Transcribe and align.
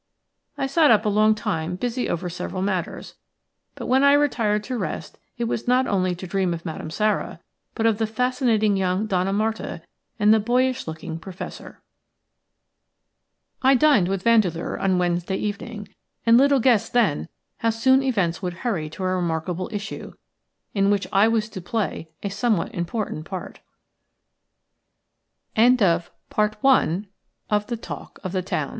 I 0.57 0.65
sat 0.65 0.89
up 0.89 1.05
a 1.05 1.09
long 1.09 1.35
time 1.35 1.75
busy 1.75 2.09
over 2.09 2.27
several 2.27 2.63
matters: 2.63 3.13
but 3.75 3.85
when 3.85 4.03
I 4.03 4.13
retired 4.13 4.63
to 4.63 4.75
rest 4.75 5.19
it 5.37 5.43
was 5.43 5.67
not 5.67 5.85
only 5.85 6.15
to 6.15 6.25
dream 6.25 6.55
of 6.55 6.65
Madame 6.65 6.89
Sara, 6.89 7.39
but 7.75 7.85
of 7.85 7.99
the 7.99 8.07
fascinating 8.07 8.75
young 8.75 9.05
Donna 9.05 9.31
Marta 9.31 9.83
and 10.17 10.33
the 10.33 10.39
boyish 10.39 10.87
looking 10.87 11.19
Professor. 11.19 11.83
I 13.61 13.75
dined 13.75 14.07
with 14.07 14.23
Vandeleur 14.23 14.75
on 14.81 14.97
Wednesday 14.97 15.35
evening, 15.35 15.87
and 16.25 16.35
little 16.35 16.59
guessed 16.59 16.93
then 16.93 17.29
how 17.57 17.69
soon 17.69 18.01
events 18.01 18.41
would 18.41 18.53
hurry 18.65 18.89
to 18.89 19.03
a 19.03 19.15
remarkable 19.15 19.69
issue, 19.71 20.13
in 20.73 20.89
which 20.89 21.05
I 21.13 21.27
was 21.27 21.47
to 21.49 21.61
play 21.61 22.09
a 22.23 22.29